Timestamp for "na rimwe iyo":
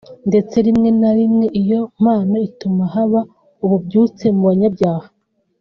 1.01-1.81